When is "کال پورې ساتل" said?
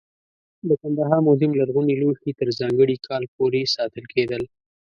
3.07-4.05